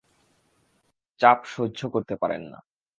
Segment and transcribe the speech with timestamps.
[1.21, 2.59] চাপ সহ্য করতে পারেন না।